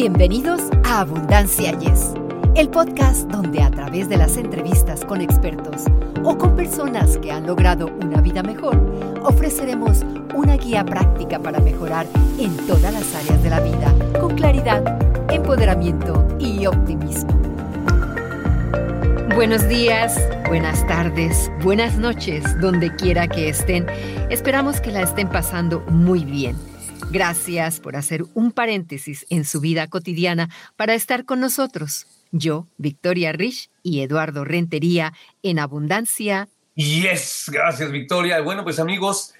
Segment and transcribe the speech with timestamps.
[0.00, 2.14] Bienvenidos a Abundancia Yes,
[2.54, 5.86] el podcast donde a través de las entrevistas con expertos
[6.22, 8.76] o con personas que han logrado una vida mejor,
[9.24, 10.04] ofreceremos
[10.36, 12.06] una guía práctica para mejorar
[12.38, 14.84] en todas las áreas de la vida con claridad,
[15.32, 17.32] empoderamiento y optimismo.
[19.34, 23.84] Buenos días, buenas tardes, buenas noches, donde quiera que estén.
[24.30, 26.54] Esperamos que la estén pasando muy bien.
[27.10, 32.06] Gracias por hacer un paréntesis en su vida cotidiana para estar con nosotros.
[32.32, 36.48] Yo, Victoria Rich y Eduardo Rentería en Abundancia.
[36.74, 38.40] Yes, gracias Victoria.
[38.40, 39.32] Bueno, pues amigos,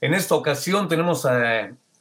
[0.00, 1.26] en esta ocasión tenemos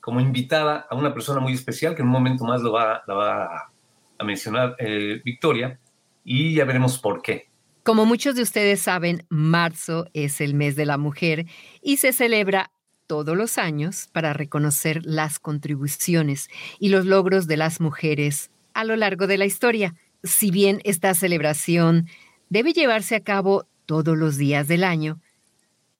[0.01, 3.13] como invitada a una persona muy especial que en un momento más lo va, la
[3.13, 3.71] va
[4.17, 5.79] a mencionar eh, Victoria
[6.23, 7.47] y ya veremos por qué.
[7.83, 11.45] Como muchos de ustedes saben, marzo es el mes de la mujer
[11.81, 12.71] y se celebra
[13.13, 16.49] todos los años para reconocer las contribuciones
[16.79, 19.93] y los logros de las mujeres a lo largo de la historia.
[20.23, 22.07] Si bien esta celebración
[22.49, 25.21] debe llevarse a cabo todos los días del año,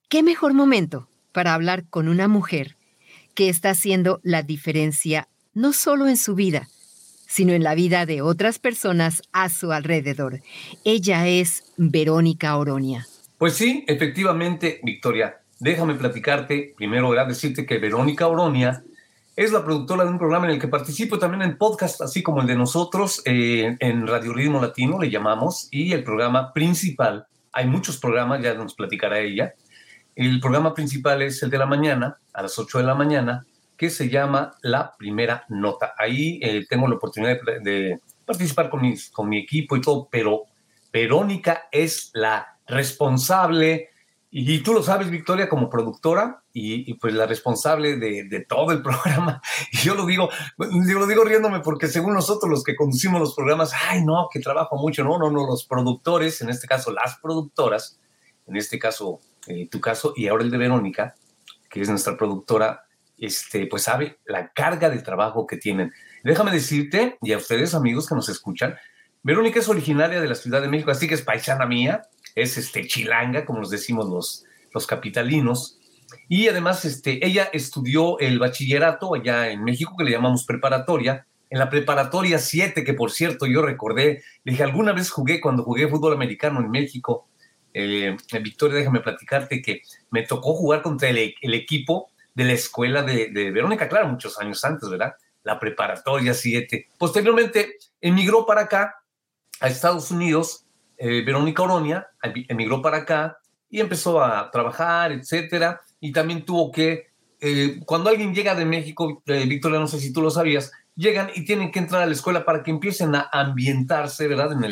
[0.10, 2.78] ¿qué mejor momento para hablar con una mujer
[3.36, 6.68] que está haciendo la diferencia no solo en su vida,
[7.28, 10.42] sino en la vida de otras personas a su alrededor?
[10.84, 13.06] Ella es Verónica Oronia.
[13.38, 15.43] Pues sí, efectivamente, Victoria.
[15.64, 17.28] Déjame platicarte, primero, ¿verdad?
[17.28, 18.84] decirte que Verónica Oronia
[19.34, 22.42] es la productora de un programa en el que participo también en podcast, así como
[22.42, 27.66] el de nosotros, eh, en Radio Ritmo Latino le llamamos, y el programa principal, hay
[27.66, 29.54] muchos programas, ya nos platicará ella,
[30.18, 33.46] el programa principal es el de la mañana, a las 8 de la mañana,
[33.78, 35.94] que se llama La Primera Nota.
[35.98, 40.44] Ahí eh, tengo la oportunidad de, participar con, mis, con mi equipo y todo, pero
[40.92, 43.92] Verónica es la responsable,
[44.36, 49.40] y, tú lo sabes, Victoria, como productora y, pues la responsable de, todo el programa.
[49.72, 53.36] Y yo lo digo, yo lo digo riéndome porque según nosotros los que conducimos los
[53.36, 55.04] programas, ay no, que trabajo mucho.
[55.04, 58.00] No, no, no, los productores, en este caso las productoras,
[58.48, 61.14] en este caso eh, tu caso y ahora el de Verónica,
[61.70, 62.86] que es nuestra productora,
[63.20, 65.94] este, pues sabe la carga de trabajo que tienen.
[66.24, 68.78] Déjame decirte, y a ustedes amigos que nos escuchan,
[69.22, 72.02] Verónica es originaria de la Ciudad de México, así que es paisana mía,
[72.36, 75.80] es este, chilanga, como nos decimos los, los capitalinos.
[76.28, 81.26] Y además, este, ella estudió el bachillerato allá en México, que le llamamos preparatoria.
[81.50, 85.88] En la preparatoria 7, que por cierto yo recordé, dije, alguna vez jugué cuando jugué
[85.88, 87.28] fútbol americano en México.
[87.74, 93.30] Eh, Victoria, déjame platicarte que me tocó jugar contra el, equipo de la escuela de,
[93.30, 95.14] de, Verónica Clara muchos años antes, ¿verdad?
[95.44, 96.88] La preparatoria 7.
[96.98, 99.04] Posteriormente emigró para acá,
[99.60, 100.66] a Estados Unidos,
[100.98, 103.38] eh, Verónica Oronia emigró para acá
[103.70, 107.08] y empezó a trabajar, etcétera, y también tuvo que,
[107.40, 111.32] eh, cuando alguien llega de México, eh, Victoria, no sé si tú lo sabías, llegan
[111.34, 114.52] y tienen que entrar a la escuela para que empiecen a ambientarse, ¿verdad?
[114.54, 114.64] En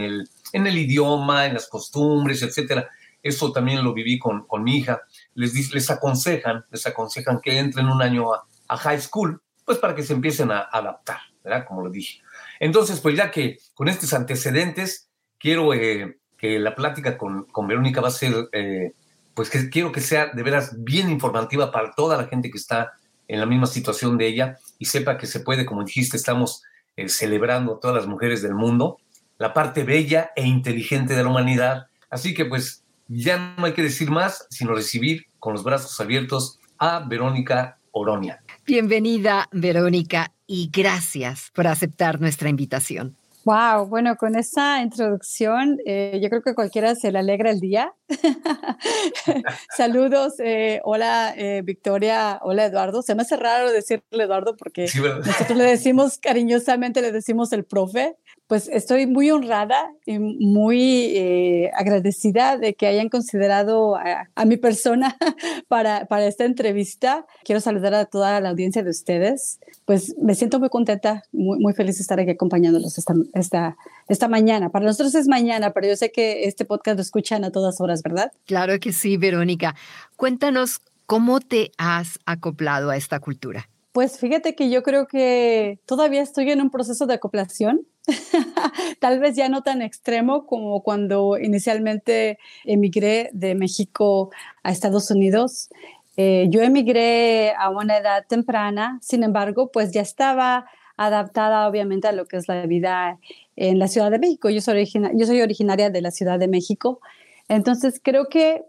[0.00, 2.90] el, en el, idioma, en las costumbres, etcétera.
[3.22, 5.00] Eso también lo viví con, con mi hija.
[5.34, 9.94] Les, les aconsejan, les aconsejan que entren un año a, a high school, pues para
[9.94, 11.64] que se empiecen a adaptar, ¿verdad?
[11.66, 12.20] Como lo dije.
[12.60, 15.08] Entonces, pues ya que con estos antecedentes,
[15.42, 18.92] quiero eh, que la plática con, con, Verónica va a ser, eh,
[19.34, 22.92] pues que quiero que sea de veras bien informativa para toda la gente que está
[23.26, 26.62] en la misma situación de ella y sepa que se puede, como dijiste, estamos
[26.96, 28.98] eh, celebrando a todas las mujeres del mundo,
[29.38, 31.86] la parte bella e inteligente de la humanidad.
[32.08, 36.60] Así que pues ya no hay que decir más, sino recibir con los brazos abiertos
[36.78, 38.42] a Verónica Oronia.
[38.64, 43.16] Bienvenida, Verónica, y gracias por aceptar nuestra invitación.
[43.44, 47.92] Wow, bueno, con esa introducción eh, yo creo que cualquiera se le alegra el día.
[49.76, 53.02] Saludos, eh, hola eh, Victoria, hola Eduardo.
[53.02, 54.86] Se me hace raro decirle Eduardo porque
[55.24, 58.16] nosotros le decimos cariñosamente, le decimos el profe,
[58.52, 65.16] pues estoy muy honrada y muy eh, agradecida de que hayan considerado a, mi persona
[65.68, 67.24] para, esta entrevista.
[67.44, 69.58] Quiero saludar a toda la audiencia de ustedes.
[69.86, 72.98] Pues me siento muy contenta, muy, feliz de estar aquí acompañándolos
[73.32, 73.74] esta,
[74.06, 74.68] esta mañana.
[74.68, 78.02] Para nosotros es mañana, pero yo sé que este podcast lo escuchan a todas horas,
[78.02, 78.32] ¿verdad?
[78.44, 79.74] Claro que sí, Verónica.
[80.16, 83.70] Cuéntanos cómo te has acoplado a esta cultura.
[83.92, 87.86] Pues fíjate que yo creo que todavía estoy en un proceso de acoplación,
[89.00, 94.30] tal vez ya no tan extremo como cuando inicialmente emigré de México
[94.62, 95.68] a Estados Unidos.
[96.16, 100.66] Eh, yo emigré a una edad temprana, sin embargo, pues ya estaba
[100.96, 103.18] adaptada obviamente a lo que es la vida
[103.56, 104.48] en la Ciudad de México.
[104.48, 107.00] Yo soy, yo soy originaria de la Ciudad de México,
[107.48, 108.64] entonces creo que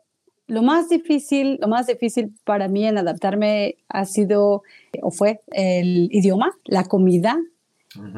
[0.48, 4.63] lo más difícil, lo más difícil para mí en adaptarme ha sido
[5.01, 7.38] o fue el idioma, la comida.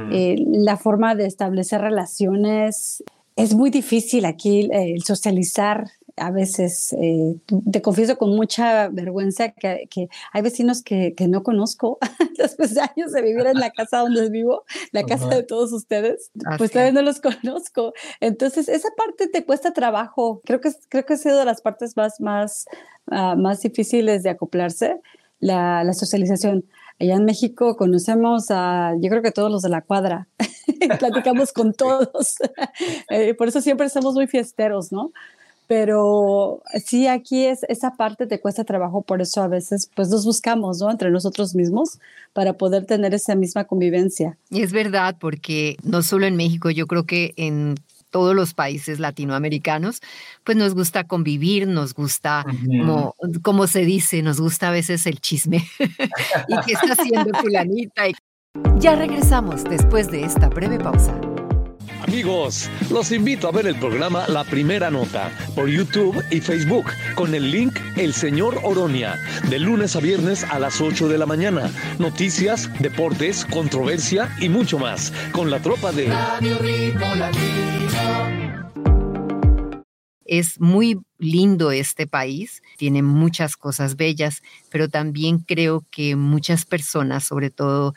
[0.10, 3.04] eh, la forma de establecer relaciones.
[3.36, 5.88] Es muy difícil aquí eh, el socializar
[6.18, 7.36] a veces, eh,
[7.72, 11.98] te confieso con mucha vergüenza que, hay vecinos que, no conozco
[12.38, 16.32] después de años de vivir en la casa donde vivo, la casa de todos ustedes,
[16.58, 17.94] pues todavía no los conozco.
[18.22, 20.42] Entonces, esa parte te cuesta trabajo.
[20.46, 22.66] Creo que, creo que ha sido de las partes más, más,
[23.08, 25.02] ah, más difíciles de acoplarse,
[25.40, 26.66] la, la socialización.
[26.98, 30.30] Allá en México conocemos a, yo creo que todos los de la cuadra,
[31.00, 32.38] platicamos con todos.
[33.10, 35.12] Eh, por eso siempre somos muy fiesteros, ¿no?
[35.68, 40.26] Pero sí, aquí es, esa parte te cuesta trabajo, por eso a veces pues nos
[40.26, 40.92] buscamos, ¿no?
[40.92, 42.00] Entre nosotros mismos
[42.34, 44.38] para poder tener esa misma convivencia.
[44.50, 47.76] Y es verdad, porque no solo en México, yo creo que en
[48.16, 50.02] todos los países latinoamericanos,
[50.46, 55.20] pues nos gusta convivir, nos gusta, como, como, se dice, nos gusta a veces el
[55.20, 55.68] chisme.
[56.48, 58.04] ¿Y qué está haciendo fulanita?
[58.78, 61.20] Ya regresamos después de esta breve pausa.
[62.08, 66.86] Amigos, los invito a ver el programa La Primera Nota por YouTube y Facebook
[67.16, 69.20] con el link El Señor Oronia,
[69.50, 71.72] de lunes a viernes a las 8 de la mañana.
[71.98, 76.08] Noticias, deportes, controversia y mucho más con la tropa de
[80.26, 87.24] Es muy lindo este país, tiene muchas cosas bellas, pero también creo que muchas personas,
[87.24, 87.96] sobre todo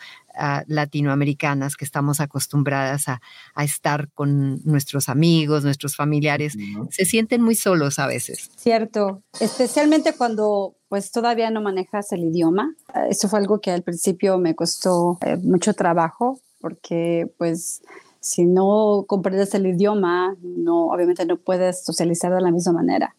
[0.67, 3.20] latinoamericanas que estamos acostumbradas a,
[3.62, 6.56] estar con nuestros amigos, nuestros familiares,
[6.90, 8.50] se sienten muy solos a veces.
[8.56, 12.75] Cierto, especialmente cuando pues todavía no manejas el idioma.
[13.11, 17.82] Eso fue algo que al principio me costó eh, mucho trabajo porque pues
[18.20, 23.14] si no comprendes el idioma, no, obviamente no puedes socializar de la misma manera.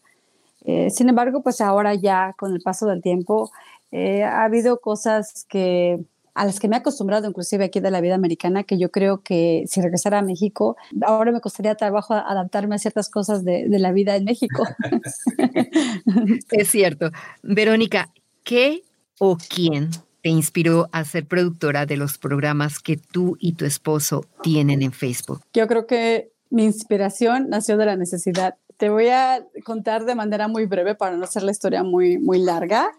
[0.64, 3.50] Eh, sin embargo, pues ahora ya con el paso del tiempo
[3.92, 6.04] eh, ha habido cosas que
[6.40, 9.20] a las que me he acostumbrado inclusive aquí de la vida americana, que yo creo
[9.22, 13.78] que si regresara a México, ahora me costaría trabajo adaptarme a ciertas cosas de, de
[13.78, 14.64] la vida en México.
[16.50, 17.10] es cierto.
[17.42, 18.10] Verónica,
[18.42, 18.84] ¿qué
[19.18, 19.90] o quién
[20.22, 24.92] te inspiró a ser productora de los programas que tú y tu esposo tienen en
[24.92, 25.42] Facebook?
[25.52, 28.54] Yo creo que mi inspiración nació de la necesidad.
[28.78, 32.38] Te voy a contar de manera muy breve para no hacer la historia muy, muy
[32.38, 32.90] larga.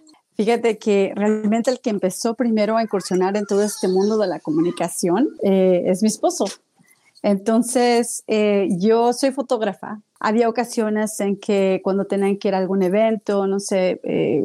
[0.41, 4.39] Fíjate que realmente el que empezó primero a incursionar en todo este mundo de la
[4.39, 6.45] comunicación eh, es mi esposo.
[7.21, 10.01] Entonces, eh, yo soy fotógrafa.
[10.19, 14.43] Había ocasiones en que cuando tenían que ir a algún evento, no sé, eh,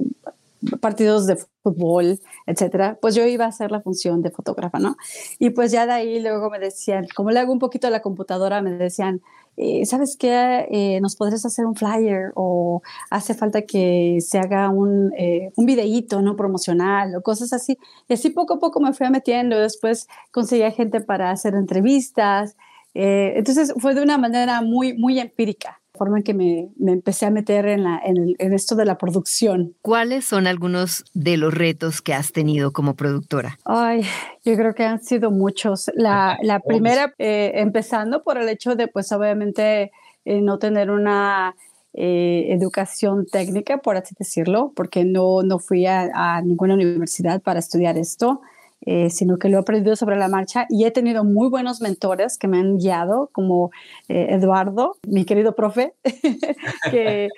[0.81, 4.97] partidos de fútbol, etcétera, pues yo iba a hacer la función de fotógrafa, ¿no?
[5.39, 8.03] Y pues ya de ahí luego me decían, como le hago un poquito a la
[8.03, 9.23] computadora, me decían,
[9.57, 10.67] eh, ¿sabes qué?
[10.71, 15.67] Eh, ¿Nos podrías hacer un flyer o hace falta que se haga un, eh, un
[15.67, 16.37] videíto, ¿no?
[16.37, 17.79] Promocional o cosas así.
[18.09, 19.59] Y así poco a poco me fui metiendo.
[19.59, 22.57] Después conseguía gente para hacer entrevistas.
[22.95, 27.31] entonces fue de una manera muy, muy empírica forma en que me, me empecé a
[27.31, 29.75] meter en, la, en, en, esto de la producción.
[29.83, 33.59] ¿Cuáles son algunos de los retos que has tenido como productora?
[33.65, 34.03] Ay,
[34.45, 35.91] yo creo que han sido muchos.
[35.95, 39.91] La, la primera, eh, empezando por el hecho de, pues obviamente,
[40.25, 41.55] eh, no tener una
[41.95, 47.59] eh, educación técnica, por así decirlo, porque no, no fui a, a ninguna universidad para
[47.59, 48.41] estudiar esto.
[48.83, 52.39] Eh, sino que lo he aprendido sobre la marcha y he tenido muy buenos mentores
[52.39, 53.71] que me han guiado, como
[54.09, 55.95] eh, Eduardo, mi querido profe,
[56.91, 57.29] que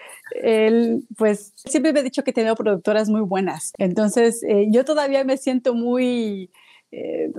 [0.42, 3.72] él, pues, siempre me ha dicho que he tenido productoras muy buenas.
[3.78, 6.50] Entonces, eh, yo todavía me siento muy
[6.90, 7.30] eh,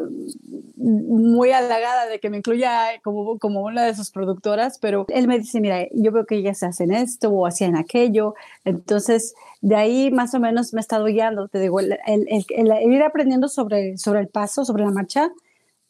[0.76, 5.40] muy halagada de que me incluya como, como una de sus productoras, pero él me
[5.40, 10.34] dice, mira, yo veo que ellas hacen esto o hacían aquello, entonces de ahí más
[10.34, 14.20] o menos me he estado guiando, te digo, el, el, el ir aprendiendo sobre, sobre
[14.20, 15.32] el paso, sobre la marcha,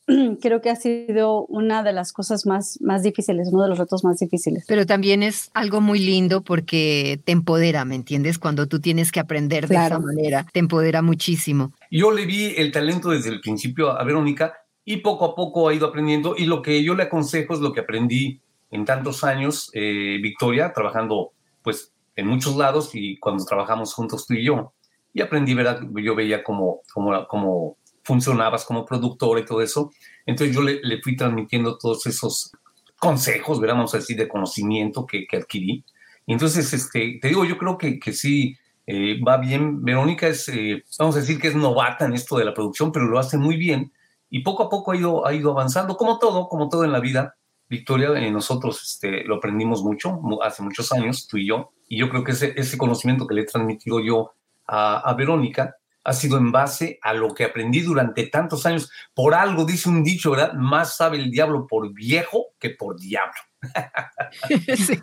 [0.41, 4.03] creo que ha sido una de las cosas más, más difíciles, uno de los retos
[4.03, 4.65] más difíciles.
[4.67, 8.39] Pero también es algo muy lindo porque te empodera, ¿me entiendes?
[8.39, 11.73] Cuando tú tienes que aprender de esa manera, te empodera muchísimo.
[11.89, 14.53] Yo le vi el talento desde el principio a Verónica
[14.85, 17.73] y poco a poco ha ido aprendiendo y lo que yo le aconsejo es lo
[17.73, 18.41] que aprendí
[18.71, 21.31] en tantos años, eh, Victoria, trabajando
[21.63, 24.73] pues en muchos lados y cuando trabajamos juntos tú y yo.
[25.13, 25.81] Y aprendí, ¿verdad?
[26.03, 29.91] Yo veía como, como, como funcionabas como productor y todo eso.
[30.25, 32.51] Entonces yo le, fui transmitiendo todos esos
[32.99, 35.83] consejos, vamos a decir, de conocimiento que, que adquirí.
[36.27, 38.55] Entonces, este, te digo, yo creo que, que sí
[38.91, 39.83] eh, va bien.
[39.83, 43.05] Verónica es, eh, vamos a decir que es novata en esto de la producción, pero
[43.05, 43.93] lo hace muy bien.
[44.31, 46.99] Y poco a poco ha ido, ha ido avanzando, como todo, como todo en la
[46.99, 47.35] vida.
[47.69, 51.71] Victoria, eh, nosotros este, lo aprendimos mucho, hace muchos años, tú y yo.
[51.87, 54.31] Y yo creo que ese, ese conocimiento que le he transmitido yo
[54.65, 58.89] a, a Verónica, ha sido en base a lo que aprendí durante tantos años.
[59.13, 60.53] Por algo, dice un dicho, ¿verdad?
[60.53, 63.39] Más sabe el diablo por viejo que por diablo.
[64.75, 64.99] sí,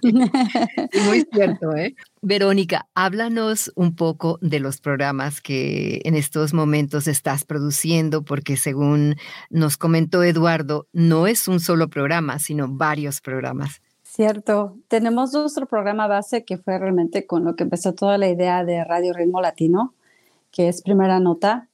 [1.07, 1.95] muy cierto, ¿eh?
[2.23, 9.17] Verónica, háblanos un poco de los programas que en estos momentos estás produciendo, porque según
[9.51, 13.81] nos comentó Eduardo, no es un solo programa, sino varios programas.
[14.17, 14.79] Cierto.
[14.89, 18.83] Tenemos nuestro programa base que fue realmente con lo que empezó toda la idea de
[18.83, 19.93] Radio Ritmo Latino,
[20.51, 21.69] que es Primera Nota.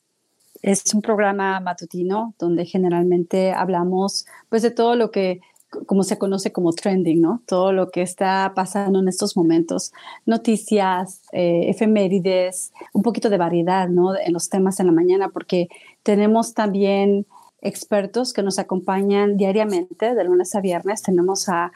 [0.61, 5.41] Es un programa matutino donde generalmente hablamos pues de todo lo que
[5.87, 7.43] como se conoce como trending, ¿no?
[7.47, 9.93] Todo lo que está pasando en estos momentos,
[10.27, 14.19] noticias, eh, efemérides, un poquito de variedad, ¿no?
[14.19, 15.69] En los temas en la mañana, porque
[16.03, 17.27] tenemos también
[17.63, 21.03] expertos que nos acompañan diariamente, de lunes a viernes.
[21.03, 21.73] Tenemos a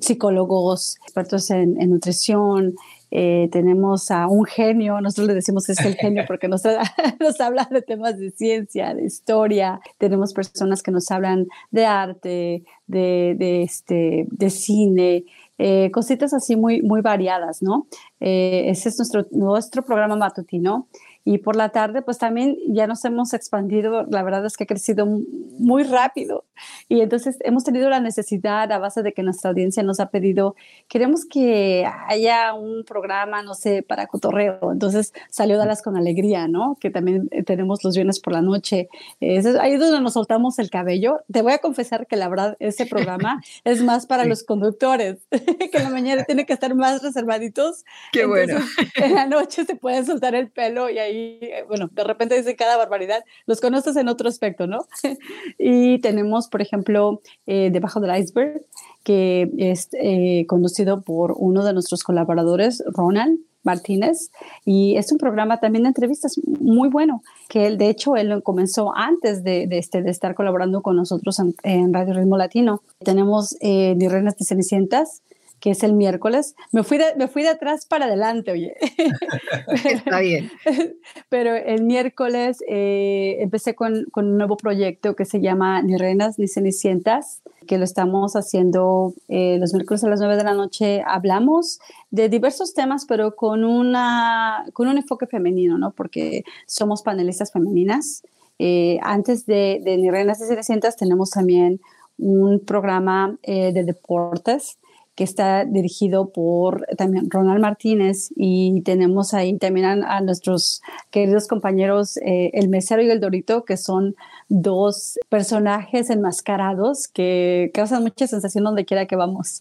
[0.00, 2.74] psicólogos, expertos en, nutrición,
[3.10, 6.62] eh, tenemos a un genio, nosotros le decimos es el genio porque nos,
[7.20, 12.64] nos, habla de temas de ciencia, de historia, tenemos personas que nos hablan de arte,
[12.86, 15.24] de, de este, de cine,
[15.62, 17.86] eh, cositas así muy, muy variadas, ¿no?
[18.18, 20.88] Eh, ese es nuestro, nuestro programa matutino.
[21.24, 24.66] Y por la tarde, pues también ya nos hemos expandido, la verdad es que ha
[24.66, 26.44] crecido muy rápido.
[26.88, 30.56] Y entonces hemos tenido la necesidad, a base de que nuestra audiencia nos ha pedido,
[30.88, 34.72] queremos que haya un programa, no sé, para cotorreo.
[34.72, 36.76] Entonces salió Dallas con Alegría, ¿no?
[36.80, 38.88] Que también eh, tenemos los viernes por la noche.
[39.20, 41.20] Es ahí donde nos soltamos el cabello.
[41.30, 45.70] Te voy a confesar que la verdad ese programa es más para los conductores, que
[45.76, 47.84] en la mañana tienen que estar más reservaditos.
[48.12, 48.58] Qué bueno.
[48.96, 52.56] En la noche se pueden soltar el pelo y ahí eh, bueno, de repente dicen
[52.56, 54.86] cada barbaridad, los conoces en otro aspecto, ¿no?
[55.58, 58.62] y tenemos, por ejemplo, eh, Debajo del Iceberg,
[59.04, 63.38] que es eh, conducido por uno de nuestros colaboradores, Ronald.
[63.62, 64.30] Martínez
[64.64, 68.96] y es un programa también de entrevistas muy bueno que él de hecho él comenzó
[68.96, 74.08] antes de, este, de estar colaborando con nosotros en, Radio Ritmo Latino tenemos eh, de
[74.08, 75.22] Reinas de Cenicientas
[75.60, 76.56] que es el miércoles.
[76.72, 78.74] Me fui de, me fui de atrás para adelante, oye.
[79.84, 80.50] Está bien.
[81.28, 86.38] Pero el miércoles eh, empecé con, con, un nuevo proyecto que se llama Ni Reinas
[86.38, 91.02] ni Cenicientas, que lo estamos haciendo eh, los miércoles a las 9 de la noche.
[91.06, 91.78] Hablamos
[92.10, 95.92] de diversos temas, pero con, una, con un enfoque femenino, ¿no?
[95.92, 98.22] Porque somos panelistas femeninas.
[98.58, 101.80] Eh, antes de, de Ni Reinas ni Cenicientas tenemos también
[102.18, 104.76] un programa de deportes
[105.20, 112.16] que está dirigido por también Ronald Martínez y tenemos ahí también a, nuestros queridos compañeros
[112.24, 114.16] eh, El Mesero y El Dorito, que son
[114.48, 119.60] dos personajes enmascarados que causan mucha sensación donde quiera que vamos.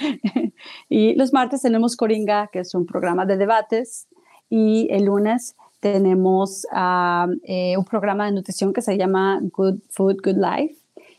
[0.88, 4.06] y los martes tenemos Coringa, que es un programa de debates,
[4.48, 10.22] y el lunes tenemos ah, eh, un programa de nutrición que se llama Good Food,
[10.24, 10.76] Good Life.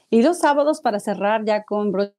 [0.09, 2.16] Y dos sábados para cerrar ya con Noche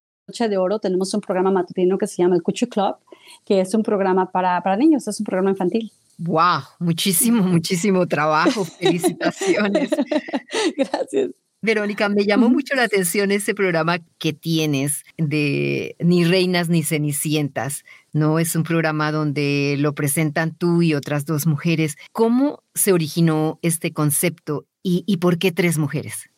[0.49, 2.97] de Oro tenemos un programa matutino que se llama el Cuchu Club,
[3.45, 5.91] que es un programa para, para niños, es un programa infantil.
[6.19, 6.63] ¡Wow!
[6.81, 8.65] Muchísimo, muchísimo trabajo.
[8.65, 9.91] Felicitaciones.
[10.77, 11.31] Gracias.
[11.61, 17.85] Verónica, me llamó mucho la atención ese programa que tienes de Ni Reinas ni Cenicientas,
[18.13, 18.39] ¿no?
[18.39, 21.97] Es un programa donde lo presentan tú y otras dos mujeres.
[22.13, 26.31] ¿Cómo se originó este concepto y, y por qué tres mujeres?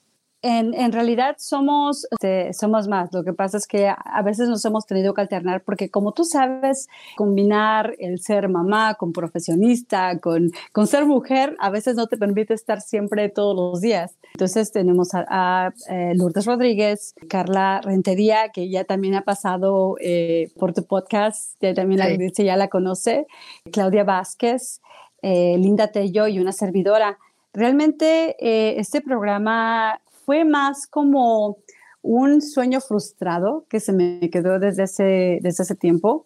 [0.43, 3.13] En, en, realidad somos, este, somos más.
[3.13, 6.25] Lo que pasa es que a veces nos hemos tenido que alternar porque como tú
[6.25, 12.17] sabes, combinar el ser mamá con profesionista, con, con ser mujer, a veces no te
[12.17, 14.17] permite estar siempre todos los días.
[14.33, 20.73] Entonces tenemos a, eh, Lourdes Rodríguez, Carla Rentería, que ya también ha pasado eh, por
[20.73, 23.27] tu podcast, ya también la audiencia ya la conoce,
[23.73, 24.81] Claudia Vázquez,
[25.23, 27.19] eh, Linda Tello y una servidora.
[27.53, 28.37] Realmente
[28.79, 31.59] este programa fue más como
[32.03, 36.25] un sueño frustrado que se me quedó desde ese, desde ese tiempo,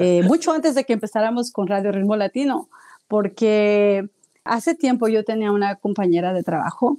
[0.00, 2.70] eh, mucho antes de que empezáramos con Radio Ritmo Latino,
[3.06, 4.08] porque
[4.44, 6.96] hace tiempo yo tenía una compañera de trabajo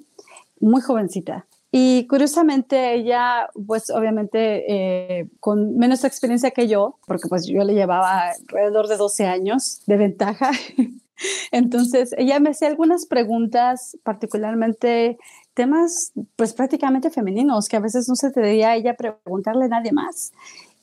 [0.59, 1.47] muy jovencita.
[1.71, 7.73] Y curiosamente ella, pues obviamente eh, con menos experiencia que yo, porque pues yo le
[7.73, 10.51] llevaba alrededor de 12 años de ventaja,
[11.51, 15.17] entonces ella me hacía algunas preguntas particularmente
[15.55, 19.91] temas pues prácticamente femeninos que a veces no se debía a ella preguntarle a nadie
[19.91, 20.31] más.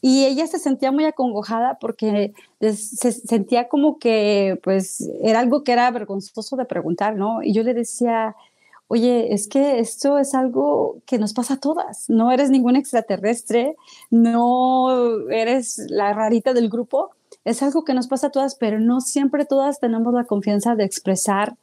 [0.01, 5.71] Y ella se sentía muy acongojada porque se sentía como que pues era algo que
[5.73, 7.41] era vergonzoso de preguntar, ¿no?
[7.41, 8.35] Y yo le decía,
[8.89, 13.77] oye, es que esto es algo que nos pasa a todas, no eres ningún extraterrestre,
[14.11, 17.11] no eres la rarita del grupo,
[17.45, 20.85] es algo que nos pasa a todas, pero no siempre todas tenemos la confianza de
[20.85, 21.57] expresar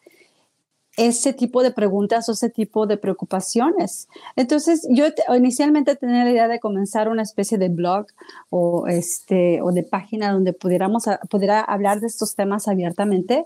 [1.00, 4.10] ese tipo de preguntas o ese tipo de preocupaciones.
[4.36, 8.08] Entonces, yo inicialmente tenía la idea de comenzar una especie de blog
[8.50, 13.46] o, este, o de página donde pudiéramos pudiera hablar de estos temas abiertamente,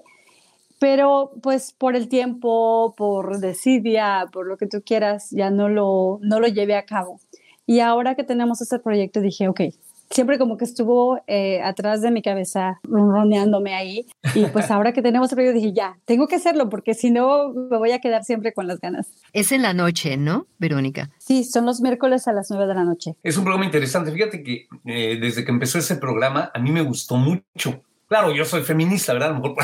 [0.80, 6.18] pero pues por el tiempo, por desidia, por lo que tú quieras, ya no lo,
[6.24, 7.20] no lo llevé a cabo.
[7.68, 9.62] Y ahora que tenemos este proyecto, dije, ok,
[10.14, 14.06] siempre como que estuvo eh, atrás de mi cabeza, ronroneándome ahí.
[14.36, 17.52] Y pues ahora que tenemos el proyecto, dije, ya, tengo que hacerlo porque si no
[17.54, 19.08] me voy a quedar siempre con las ganas.
[19.34, 21.10] Es en la noche, ¿no, Verónica?
[21.18, 23.16] Sí, son los miércoles a las nueve de la noche.
[23.24, 24.12] Es un programa interesante.
[24.12, 27.82] Fíjate que eh, desde que empezó ese programa, a mí me gustó mucho.
[28.08, 29.30] Claro, yo soy feminista, ¿verdad?
[29.30, 29.56] A lo mejor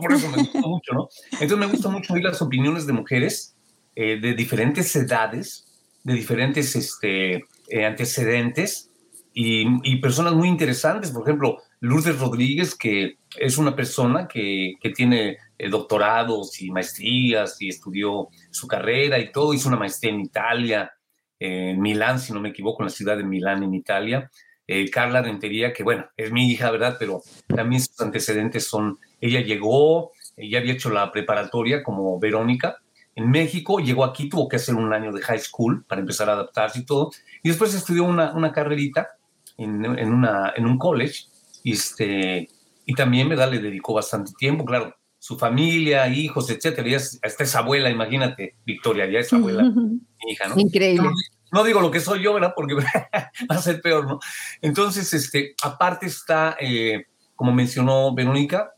[0.00, 1.08] por, eso me gustó mucho, ¿no?
[1.32, 3.54] Entonces me gusta mucho oír las opiniones de mujeres
[3.94, 5.66] eh, de diferentes edades,
[6.02, 7.44] de diferentes este,
[7.86, 8.90] antecedentes
[9.36, 15.38] y, personas muy interesantes, por ejemplo, Lourdes Rodríguez, que es una persona que, que tiene
[15.58, 20.92] eh, doctorados y maestrías y estudió su carrera y todo, hizo una maestría en Italia,
[21.40, 24.30] en Milán, si no me equivoco, en la ciudad de Milán, en Italia.
[24.68, 26.96] Eh, Carla Rentería, que bueno, es mi hija, ¿verdad?
[26.98, 32.78] Pero también sus antecedentes son, ella llegó, ella había hecho la preparatoria como Verónica
[33.16, 36.32] en México, llegó aquí, tuvo que hacer un año de high school para empezar a
[36.32, 37.10] adaptarse y todo,
[37.42, 39.08] y después estudió una, una carrerita
[39.56, 41.24] en, en, una, en un college
[41.62, 42.48] y, este,
[42.84, 46.86] y también me da, le dedicó bastante tiempo, claro, su familia, hijos, etcétera.
[46.86, 50.60] Y hasta es abuela, imagínate, Victoria, ya es abuela, mi hija, ¿no?
[50.60, 51.08] Increíble.
[51.50, 52.52] No, digo lo que soy yo, ¿verdad?
[52.54, 52.74] Porque
[53.50, 54.18] va a ser peor, ¿no?
[54.60, 57.06] Entonces, este, aparte está, eh,
[57.36, 58.74] como mencionó Verónica,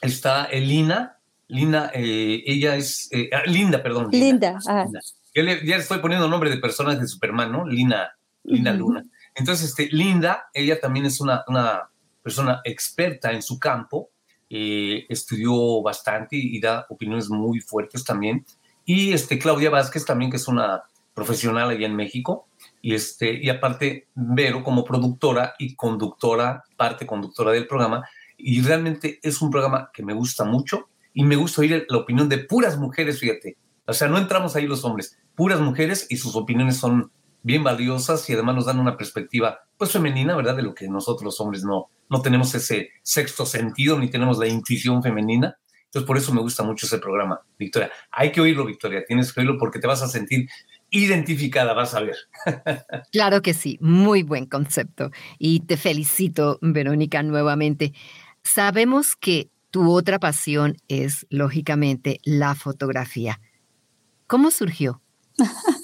[0.00, 1.18] está Elina.
[1.48, 4.08] Lina, eh, ella es, eh, ah, Linda, perdón.
[4.10, 4.58] Linda.
[4.66, 5.00] Linda.
[5.34, 7.66] Ya, le, ya, estoy poniendo nombre de personas de Superman, ¿no?
[7.66, 8.12] Lina,
[8.44, 9.02] Lina Luna.
[9.34, 11.44] Entonces, este, Linda, ella también es una,
[12.22, 14.10] persona experta en su campo,
[14.48, 18.44] eh, estudió bastante y, da opiniones muy fuertes también.
[18.84, 20.82] Y este, Claudia Vázquez también, que es una
[21.14, 22.46] profesional allá en México.
[22.80, 28.04] Y, este, y aparte, Vero como productora y conductora, parte conductora del programa.
[28.36, 32.28] Y realmente es un programa que me gusta mucho y me gusta oír la opinión
[32.28, 33.56] de puras mujeres, fíjate.
[33.86, 37.10] O sea, no entramos ahí los hombres, puras mujeres y sus opiniones son
[37.42, 40.56] bien valiosas y además nos dan una perspectiva pues femenina, ¿verdad?
[40.56, 44.46] De lo que nosotros los hombres no, no tenemos ese sexto sentido ni tenemos la
[44.46, 45.56] intuición femenina.
[45.84, 47.90] Entonces por eso me gusta mucho ese programa, Victoria.
[48.10, 50.48] Hay que oírlo, Victoria, tienes que oírlo porque te vas a sentir
[50.90, 52.16] identificada, vas a ver.
[53.12, 55.10] Claro que sí, muy buen concepto.
[55.38, 57.92] Y te felicito, Verónica, nuevamente.
[58.44, 63.40] Sabemos que tu otra pasión es, lógicamente, la fotografía.
[64.26, 65.02] ¿Cómo surgió?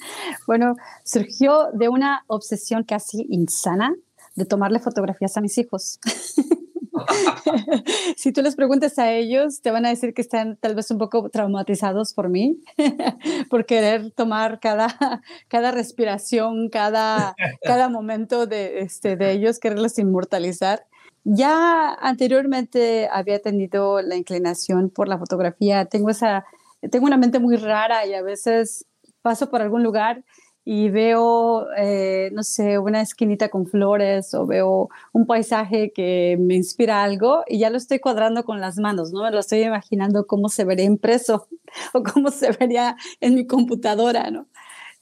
[0.48, 3.94] Bueno, surgió de una obsesión casi insana
[4.34, 6.00] de tomarle fotografías a mis hijos.
[8.16, 10.96] si tú les preguntas a ellos, te van a decir que están tal vez un
[10.96, 12.62] poco traumatizados por mí,
[13.50, 20.86] por querer tomar cada, cada respiración, cada, cada momento de, este, de ellos, quererlos inmortalizar.
[21.24, 25.84] Ya anteriormente había tenido la inclinación por la fotografía.
[25.84, 26.46] Tengo esa,
[26.90, 28.86] tengo una mente muy rara y a veces
[29.28, 30.24] paso por algún lugar
[30.64, 36.54] y veo, eh, no sé, una esquinita con flores o veo un paisaje que me
[36.54, 39.22] inspira algo y ya lo estoy cuadrando con las manos, ¿no?
[39.22, 41.46] Me lo estoy imaginando cómo se vería impreso
[41.92, 44.46] o cómo se vería en mi computadora, ¿no?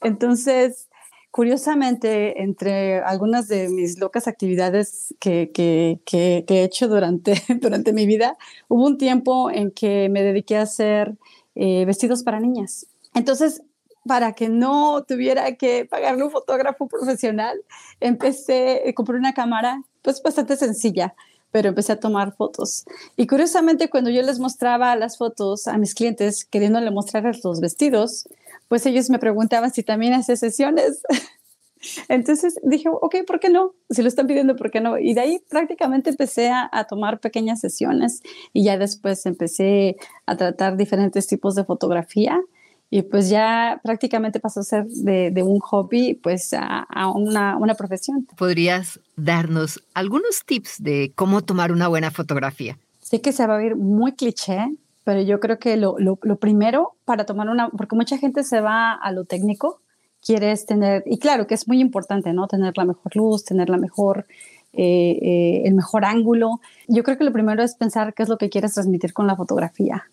[0.01, 0.89] Entonces,
[1.31, 8.05] curiosamente, entre algunas de mis locas actividades que, que, que, he hecho durante, durante mi
[8.05, 8.37] vida,
[8.67, 11.15] hubo un tiempo en que me dediqué a hacer
[11.55, 12.87] eh, vestidos para niñas.
[13.13, 13.63] Entonces,
[14.07, 17.61] para que no tuviera que pagarle un fotógrafo profesional,
[17.99, 21.13] empecé, eh, compré una cámara, pues bastante sencilla,
[21.51, 22.85] pero empecé a tomar fotos.
[23.15, 28.27] Y curiosamente, cuando yo les mostraba las fotos a mis clientes, queriéndole mostrarles los vestidos,
[28.67, 31.01] pues ellos me preguntaban si también hacía sesiones.
[32.09, 33.73] Entonces dije, ok, ¿por qué no?
[33.89, 34.97] Si lo están pidiendo, ¿por qué no?
[34.97, 40.35] Y de ahí prácticamente empecé a, a, tomar pequeñas sesiones y ya después empecé a
[40.35, 42.41] tratar diferentes tipos de fotografía
[42.89, 48.25] y pues ya prácticamente pasó a ser de, un hobby pues a, una, una, profesión.
[48.37, 52.77] ¿Podrías darnos algunos tips de cómo tomar una buena fotografía?
[53.01, 54.67] Sé que se va a oír muy cliché,
[55.03, 58.93] pero yo creo que lo, lo, primero para tomar una, porque mucha gente se va
[58.93, 59.81] a lo técnico,
[60.25, 62.47] quieres tener, y claro que es muy importante, ¿no?
[62.47, 64.27] Tener la mejor luz, tener la mejor,
[64.73, 66.61] eh, eh, el mejor ángulo.
[66.87, 69.35] Yo creo que lo primero es pensar qué es lo que quieres transmitir con la
[69.35, 70.05] fotografía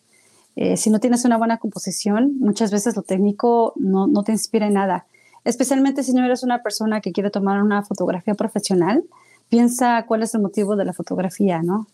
[0.56, 4.66] eh, si no tienes una buena composición, muchas veces lo técnico no, no, te inspira
[4.66, 5.06] en nada.
[5.44, 9.04] Especialmente si no eres una persona que quiere tomar una fotografía profesional,
[9.48, 11.86] piensa cuál es el motivo de la fotografía, ¿no?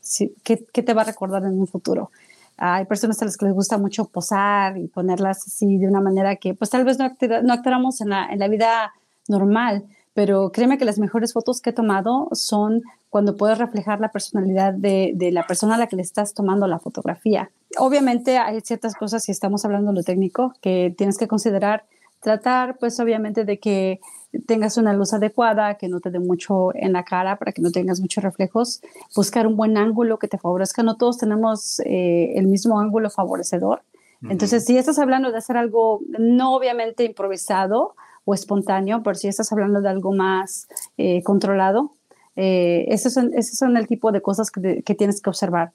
[0.45, 2.11] qué, qué, te va a recordar en un futuro?
[2.57, 6.37] Hay personas a las que les gusta mucho posar y ponerlas así de una manera
[6.37, 7.11] que pues tal vez no,
[7.43, 8.93] no actuáramos en la, en la vida
[9.29, 9.85] normal,
[10.21, 14.75] pero créeme que las mejores fotos que he tomado son cuando puedes reflejar la personalidad
[14.75, 17.51] de, de, la persona a la que le estás tomando la fotografía.
[17.79, 21.85] Obviamente hay ciertas cosas, si estamos hablando de lo técnico, que tienes que considerar,
[22.21, 24.01] tratar pues obviamente de que
[24.47, 27.71] tengas una luz adecuada, que no te dé mucho en la cara para que no
[27.71, 28.83] tengas muchos reflejos,
[29.17, 30.83] buscar un buen ángulo que te favorezca.
[30.83, 33.81] No todos tenemos eh, el mismo ángulo favorecedor.
[34.29, 39.51] Entonces, si estás hablando de hacer algo no obviamente improvisado o espontáneo, pero si estás
[39.53, 41.93] hablando de algo más eh, controlado,
[42.37, 45.73] eh, esos, son, esos son el tipo de cosas que, que tienes que observar.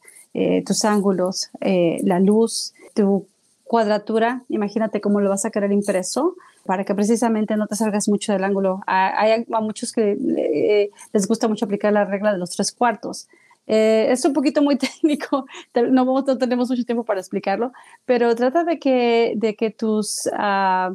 [0.66, 3.26] tus ángulos, la luz, tu
[3.66, 8.32] cuadratura, imagínate cómo lo vas a querer impreso para que precisamente no te salgas mucho
[8.32, 8.82] del ángulo.
[8.88, 13.28] Hay a muchos que eh, les gusta mucho aplicar la regla de los tres cuartos.
[13.68, 17.72] Eh, es un poquito muy técnico, no, no, tenemos mucho tiempo para explicarlo,
[18.06, 20.30] pero trata de que, de que tus...
[20.34, 20.94] Ah,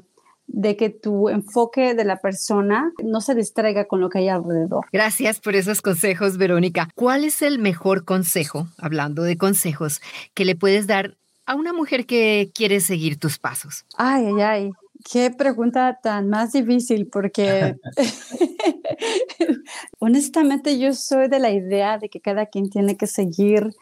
[0.52, 4.86] de que tu enfoque de la persona no se distraiga con lo que hay alrededor.
[4.92, 6.88] Gracias por esos consejos, Verónica.
[6.94, 10.00] ¿Cuál es el mejor consejo, hablando de consejos,
[10.34, 13.84] que le puedes dar a una mujer que quiere seguir tus pasos?
[13.96, 14.70] Ay, ay, ay.
[15.10, 17.76] Qué pregunta tan más difícil, porque
[19.98, 23.74] honestamente yo soy de la idea de que cada quien tiene que seguir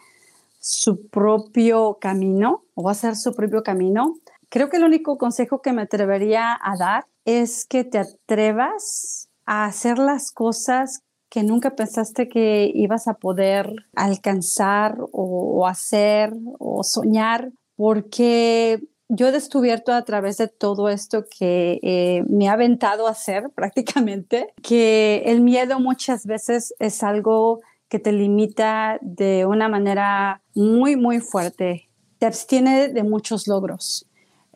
[0.60, 4.16] su propio camino o hacer su propio camino.
[4.50, 9.66] Creo que el único consejo que me atrevería a dar es que te atrevas a
[9.66, 17.52] hacer las cosas que nunca pensaste que ibas a poder alcanzar o, hacer o soñar,
[17.76, 23.10] porque yo he descubierto a través de todo esto que eh, me ha aventado a
[23.10, 30.42] hacer prácticamente, que el miedo muchas veces es algo que te limita de una manera
[30.54, 31.88] muy, muy fuerte.
[32.18, 34.07] Te abstiene de muchos logros.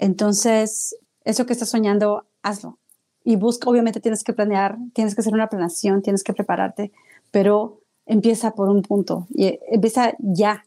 [0.03, 2.81] Entonces, eso que estás soñando, hazlo.
[3.25, 6.91] Y busca, obviamente tienes que planear, tienes que hacer una planeación, tienes que prepararte,
[7.31, 10.65] pero empieza por un punto y empieza ya.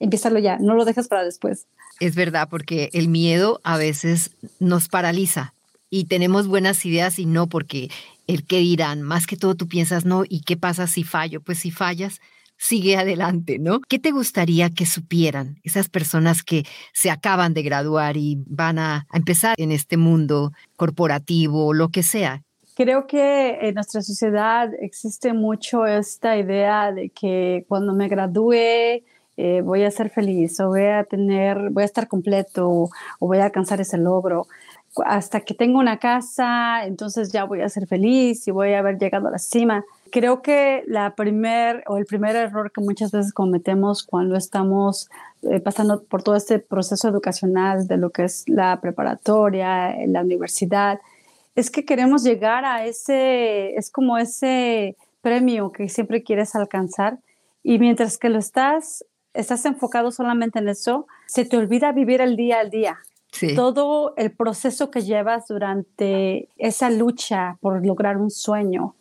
[0.00, 1.66] Empiezalo ya, no lo dejes para después.
[2.00, 5.54] Es verdad, porque el miedo a veces nos paraliza
[5.88, 7.92] y tenemos buenas ideas y no porque
[8.26, 11.40] el que dirán, más que todo tú piensas, no, ¿y qué pasa si fallo?
[11.40, 12.20] Pues si fallas,
[12.58, 13.80] sigue adelante, ¿no?
[13.80, 19.06] ¿Qué te gustaría que supieran esas personas que se acaban de graduar y van a,
[19.14, 22.42] empezar en este mundo corporativo o lo que sea?
[22.74, 29.02] Creo que en nuestra sociedad existe mucho esta idea de que cuando me gradúe,
[29.36, 32.90] eh, voy a ser feliz o voy a tener, voy a estar completo o,
[33.20, 34.46] voy a alcanzar ese logro.
[35.04, 38.98] Hasta que tengo una casa, entonces ya voy a ser feliz y voy a haber
[38.98, 39.84] llegado a la cima.
[40.10, 45.08] Creo que la primer o el primer error que muchas veces cometemos cuando estamos
[45.42, 51.00] eh, pasando por todo este proceso educacional de lo que es la preparatoria, la universidad,
[51.54, 57.18] es que queremos llegar a ese, es como ese premio que siempre quieres alcanzar
[57.62, 59.04] y mientras que lo estás
[59.38, 62.98] estás enfocado solamente en eso, se te olvida vivir el día al día.
[63.54, 68.94] Todo el proceso que llevas durante esa lucha por lograr un sueño.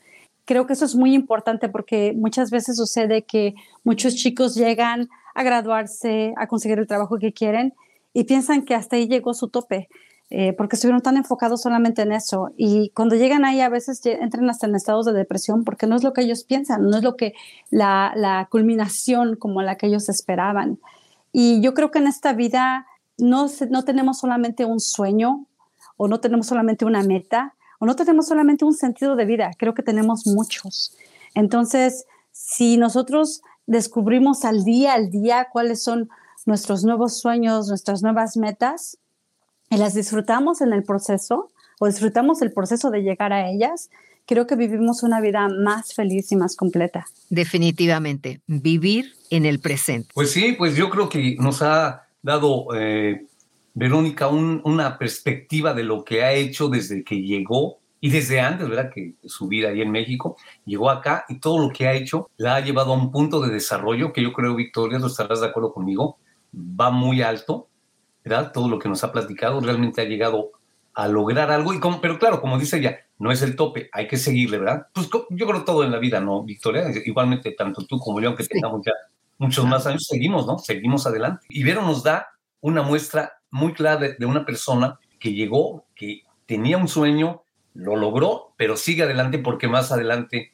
[0.47, 5.43] Creo que eso es muy importante porque muchas veces sucede que muchos chicos llegan a
[5.43, 7.73] graduarse, a conseguir el trabajo que quieren
[8.13, 9.89] y piensan que hasta ahí llegó su tope.
[10.29, 12.51] Eh, porque estuvieron tan enfocados solamente en eso.
[12.55, 16.03] Y cuando llegan ahí a veces entran hasta en estados de depresión porque no es
[16.03, 17.33] lo que ellos piensan, no es lo que
[17.69, 20.79] la, la culminación como la que ellos esperaban.
[21.33, 25.45] Y yo creo que en esta vida no, no tenemos solamente un sueño
[25.97, 29.73] o no tenemos solamente una meta o no tenemos solamente un sentido de vida, creo
[29.73, 30.95] que tenemos muchos.
[31.35, 36.09] Entonces, si nosotros descubrimos al día al día cuáles son
[36.45, 38.97] nuestros nuevos sueños, nuestras nuevas metas,
[39.69, 43.89] y las disfrutamos en el proceso o disfrutamos el proceso de llegar a ellas,
[44.25, 47.05] creo que vivimos una vida más feliz y más completa.
[47.29, 50.09] Definitivamente, vivir en el presente.
[50.13, 53.25] Pues sí, pues yo creo que nos ha dado eh,
[53.77, 58.91] Verónica una perspectiva de lo que ha hecho desde que llegó y desde antes, ¿verdad?
[58.93, 60.35] Que su vida ahí en México,
[60.65, 63.51] llegó acá y todo lo que ha hecho la ha llevado a un punto de
[63.51, 66.17] desarrollo que yo creo, Victoria, tú estarás de acuerdo conmigo,
[66.53, 67.69] va muy alto
[68.53, 70.51] todo lo que nos ha platicado realmente ha llegado
[70.93, 74.07] a lograr algo, y como, pero claro, como dice ella, no es el tope, hay
[74.07, 74.87] que seguirle, ¿verdad?
[74.93, 76.85] Pues yo creo todo en la vida, ¿no, Victoria?
[77.05, 78.93] Igualmente, tanto tú como yo, aunque tengamos ya
[79.37, 80.57] muchos más años, seguimos, ¿no?
[80.57, 81.45] Seguimos adelante.
[81.49, 82.27] Y Vero nos da
[82.61, 88.53] una muestra muy clara de, una persona que llegó, que tenía un sueño, lo logró,
[88.57, 90.53] pero sigue adelante porque más adelante,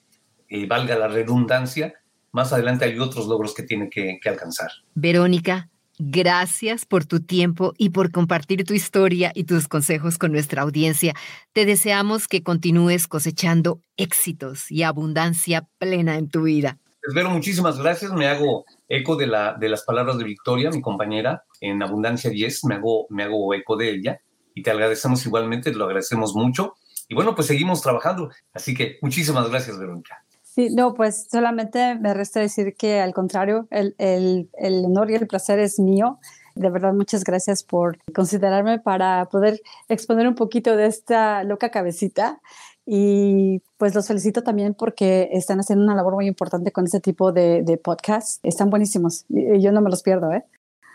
[0.49, 1.93] eh, valga la redundancia,
[2.31, 4.69] más adelante hay otros logros que tiene que, que alcanzar.
[4.95, 10.63] Verónica, Gracias por tu tiempo y por compartir tu historia y tus consejos con nuestra
[10.63, 11.13] audiencia.
[11.53, 16.79] Te deseamos que continúes cosechando éxitos y abundancia plena en tu vida.
[17.07, 18.11] Espero muchísimas gracias.
[18.11, 22.65] Me hago eco de, la, de las palabras de Victoria, mi compañera en Abundancia 10.
[22.65, 24.21] Me hago, me hago eco de ella
[24.53, 26.75] y te agradecemos igualmente, te lo agradecemos mucho.
[27.07, 28.29] Y bueno, pues seguimos trabajando.
[28.53, 30.23] Así que muchísimas gracias, Verónica.
[30.43, 35.15] Sí, no, pues solamente me resta decir que al contrario, el, el, el honor y
[35.15, 36.19] el placer es mío.
[36.53, 42.39] De verdad, muchas gracias por considerarme para poder exponer un poquito de esta loca cabecita.
[42.85, 47.31] Y pues los felicito también porque están haciendo una labor muy importante con este tipo
[47.31, 48.39] de, podcasts.
[48.43, 49.25] Están buenísimos.
[49.29, 50.43] Yo no me los pierdo, ¿eh?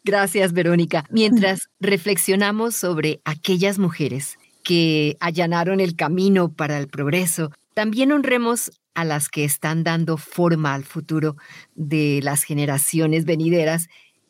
[0.05, 1.05] Gracias, Verónica.
[1.11, 9.05] Mientras reflexionamos sobre aquellas mujeres que allanaron el camino para el progreso, también honremos a
[9.05, 11.37] las que están dando forma al futuro
[11.75, 13.89] de las generaciones venideras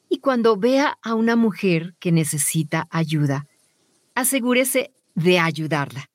[0.09, 3.47] y cuando vea a una mujer que necesita ayuda,
[4.14, 6.09] asegúrese de ayudarla.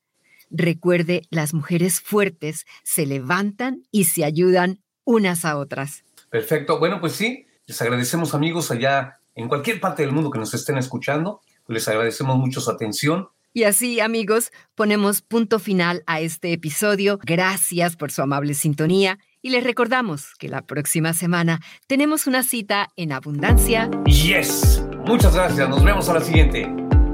[0.54, 6.06] Recuerde, las mujeres fuertes se levantan y se ayudan unas a otras.
[6.30, 6.80] Perfecto.
[6.80, 10.78] Bueno, pues sí, les agradecemos amigos allá en cualquier parte del mundo que nos estén
[10.78, 11.42] escuchando.
[11.68, 17.20] Les agradecemos mucho su atención y así, amigos, ponemos punto final a este episodio.
[17.24, 22.90] Gracias por su amable sintonía y les recordamos que la próxima semana tenemos una cita
[22.96, 23.92] en Abundancia.
[24.06, 24.84] Yes.
[25.06, 25.70] Muchas gracias.
[25.70, 26.83] Nos vemos a la siguiente.